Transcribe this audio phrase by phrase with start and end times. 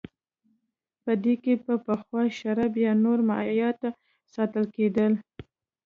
[1.03, 3.81] په دې کې به پخوا شراب یا نور مایعات
[4.33, 5.11] ساتل کېدل